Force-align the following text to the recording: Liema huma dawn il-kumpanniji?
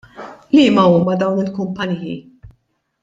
Liema 0.55 0.85
huma 0.93 1.13
dawn 1.23 1.41
il-kumpanniji? 1.43 2.15